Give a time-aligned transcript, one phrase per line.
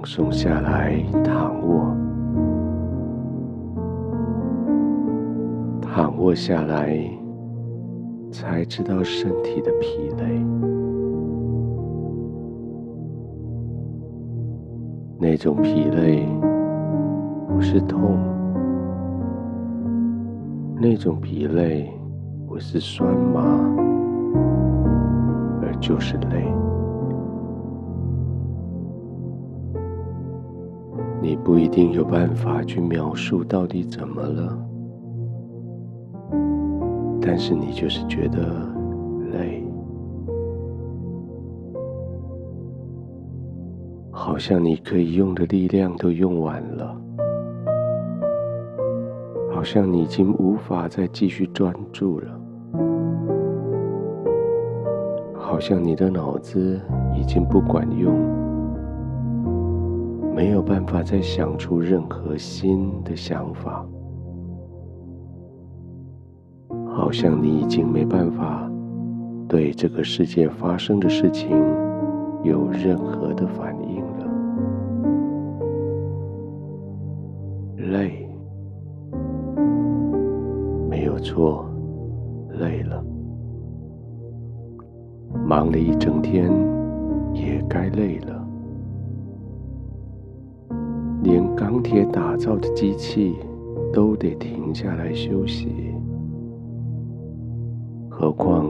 [0.00, 1.94] 放松下来，躺卧，
[5.82, 6.98] 躺卧下来，
[8.32, 10.42] 才知道身体的疲累。
[15.18, 16.26] 那种疲累
[17.46, 18.18] 不是痛，
[20.80, 21.92] 那种疲累
[22.48, 23.42] 不是酸麻，
[25.60, 26.50] 而就是累。
[31.22, 34.58] 你不一定有办法去描述到底怎么了，
[37.20, 38.38] 但是你就是觉得
[39.30, 39.62] 累，
[44.10, 46.96] 好像你可以用的力量都用完了，
[49.52, 52.40] 好像你已经无法再继续专注了，
[55.34, 56.80] 好像你的脑子
[57.14, 58.39] 已经不管用。
[60.40, 63.86] 没有办法再想出任何新的想法，
[66.86, 68.66] 好像你已经没办法
[69.46, 71.50] 对这个世界发生的事情
[72.42, 74.26] 有任何的反应了。
[77.92, 78.26] 累，
[80.88, 81.68] 没有错，
[82.58, 83.04] 累了，
[85.46, 86.50] 忙了一整天，
[87.34, 88.39] 也该累了。
[91.22, 93.36] 连钢铁打造的机器
[93.92, 95.68] 都得停下来休息，
[98.08, 98.66] 何况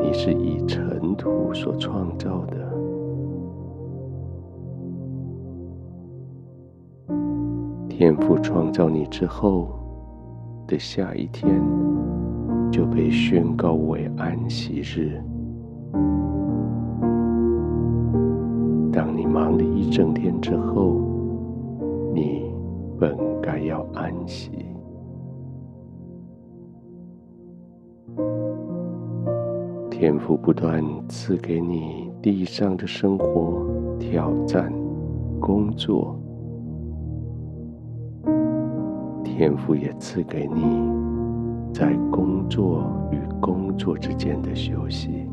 [0.00, 2.56] 你是以尘土所创造的。
[7.88, 9.70] 天父创造你之后
[10.66, 11.60] 的下一天，
[12.70, 15.20] 就被宣告为安息日。
[18.92, 21.00] 当你忙了一整天之后，
[22.18, 22.42] 你
[22.98, 24.50] 本该要安息。
[29.88, 33.64] 天父不断赐给你地上的生活
[34.00, 34.72] 挑战、
[35.38, 36.18] 工作，
[39.22, 40.90] 天父也赐给你
[41.72, 45.24] 在工作与工作之间的休息，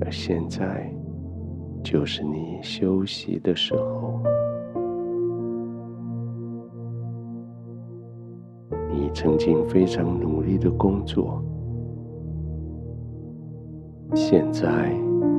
[0.00, 0.97] 而现在。
[1.82, 4.20] 就是你休息的时候，
[8.90, 11.42] 你曾经非常努力的工作，
[14.14, 14.92] 现在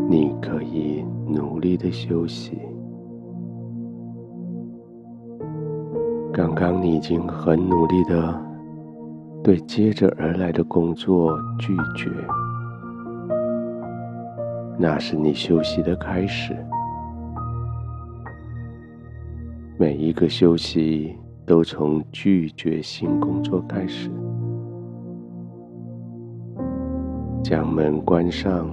[0.10, 2.58] 你可以努力的休息。
[6.32, 8.42] 刚刚你已经很努力的
[9.44, 12.10] 对接着而来的工作拒绝。
[14.82, 16.56] 那是你休息的开始。
[19.78, 24.10] 每一个休息都从拒绝新工作开始。
[27.44, 28.70] 将门关上，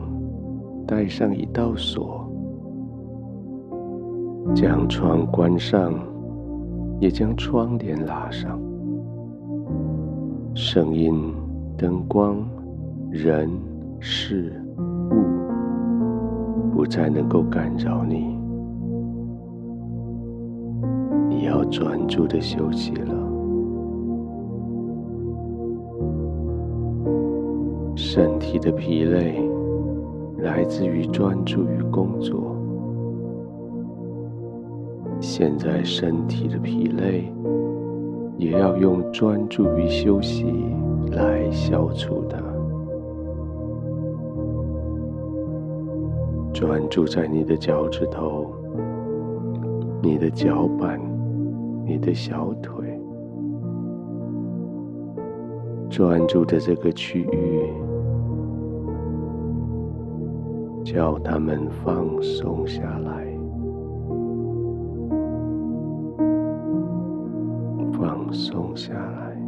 [0.87, 2.25] 带上一道锁；
[4.55, 5.93] 将窗关上，
[7.01, 8.61] 也将窗帘拉上。
[10.55, 11.35] 声音、
[11.77, 12.49] 灯光、
[13.11, 13.51] 人、
[13.99, 14.63] 事。
[16.77, 18.39] 不再能够干扰你，
[21.27, 23.15] 你要专注的休息了。
[27.97, 29.43] 身体的疲累
[30.37, 32.55] 来自于专注于工作，
[35.19, 37.33] 现在身体的疲累
[38.37, 40.45] 也要用专注于休息
[41.11, 42.46] 来消除它。
[46.59, 48.51] 专注在你的脚趾头、
[50.03, 50.99] 你的脚板、
[51.85, 52.99] 你的小腿，
[55.91, 57.71] 专注的这个区域，
[60.83, 63.27] 叫他们放松下来，
[67.93, 69.39] 放松下来，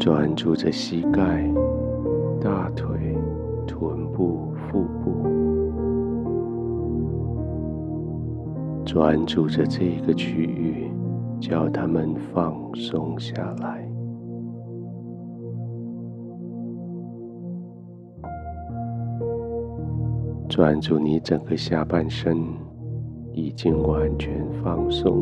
[0.00, 1.46] 专注着膝盖。
[2.40, 3.16] 大腿、
[3.66, 5.10] 臀部、腹部，
[8.84, 10.88] 专注着这个区域，
[11.40, 13.84] 叫他们放松下来。
[20.48, 22.36] 专注你整个下半身
[23.32, 25.12] 已经完全放松，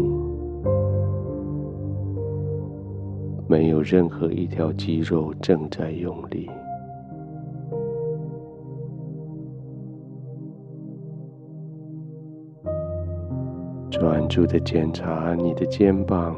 [3.49, 6.49] 没有任何一条肌肉正在用力。
[13.99, 16.37] 专注的检查你的肩膀、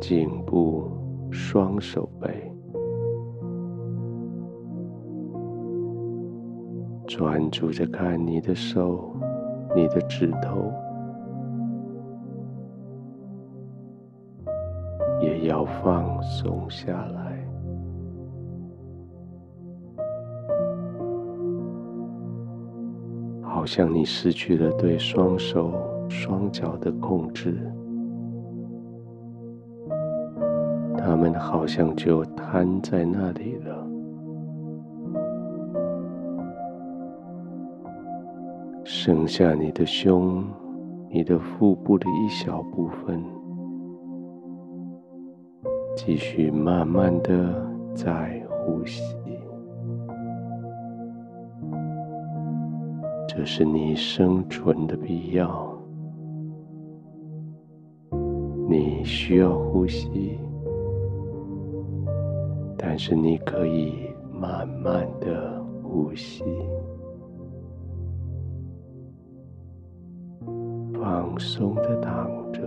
[0.00, 0.90] 颈部、
[1.30, 2.50] 双手背。
[7.06, 9.14] 专注着看你的手、
[9.76, 10.72] 你的指头，
[15.20, 17.46] 也要放松下来，
[23.42, 27.58] 好像你失去了对双手、双脚的控制，
[30.98, 33.88] 他们好像就瘫在那里了。
[38.84, 40.44] 剩下你的胸、
[41.08, 43.24] 你的腹部的一小部分，
[45.96, 49.02] 继续慢慢的在呼吸。
[53.26, 55.71] 这是你生存的必要，
[58.72, 60.38] 你需要呼吸，
[62.78, 66.42] 但是你可以慢慢的呼吸。
[70.94, 72.62] 放松的躺着，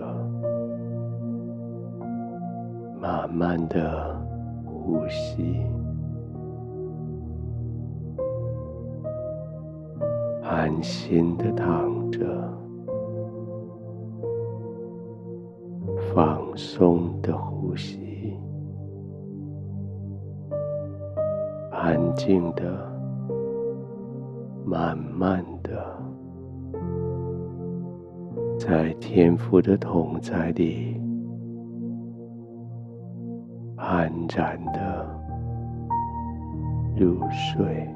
[3.01, 4.15] 慢慢的
[4.63, 5.59] 呼吸，
[10.43, 12.19] 安心的躺着，
[16.15, 18.33] 放松的呼吸，
[21.73, 22.89] 安静的，
[24.65, 25.85] 慢慢的。
[28.57, 30.95] 在天赋的同在里，
[33.75, 35.05] 安然的
[36.95, 37.94] 入睡。